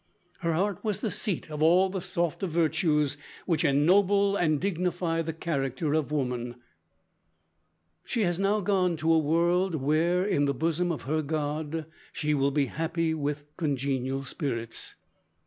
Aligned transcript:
Her 0.39 0.53
heart 0.53 0.83
was 0.83 0.99
the 1.01 1.11
seat 1.11 1.51
of 1.51 1.61
all 1.61 1.87
the 1.87 2.01
softer 2.01 2.47
virtues 2.47 3.17
which 3.45 3.63
ennoble 3.63 4.35
and 4.35 4.59
dignify 4.59 5.21
the 5.21 5.31
character 5.31 5.93
of 5.93 6.11
woman. 6.11 6.55
"She 8.03 8.21
has 8.21 8.39
now 8.39 8.61
gone 8.61 8.97
to 8.97 9.13
a 9.13 9.19
world, 9.19 9.75
where, 9.75 10.25
in 10.25 10.45
the 10.45 10.55
bosom 10.55 10.91
of 10.91 11.03
her 11.03 11.21
God, 11.21 11.85
she 12.11 12.33
will 12.33 12.49
be 12.49 12.65
happy 12.65 13.13
with 13.13 13.43
congenial 13.57 14.23
spirits. 14.23 14.95